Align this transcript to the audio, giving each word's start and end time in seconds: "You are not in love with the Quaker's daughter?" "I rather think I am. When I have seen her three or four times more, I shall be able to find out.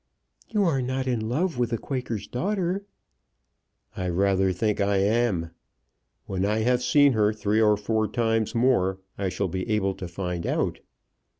"You 0.49 0.63
are 0.63 0.81
not 0.81 1.05
in 1.05 1.29
love 1.29 1.59
with 1.59 1.69
the 1.69 1.77
Quaker's 1.77 2.25
daughter?" 2.25 2.83
"I 3.95 4.09
rather 4.09 4.51
think 4.51 4.81
I 4.81 4.97
am. 4.97 5.51
When 6.25 6.43
I 6.43 6.61
have 6.61 6.81
seen 6.81 7.13
her 7.13 7.31
three 7.31 7.61
or 7.61 7.77
four 7.77 8.07
times 8.07 8.55
more, 8.55 8.97
I 9.19 9.29
shall 9.29 9.47
be 9.47 9.69
able 9.69 9.93
to 9.93 10.07
find 10.07 10.47
out. 10.47 10.79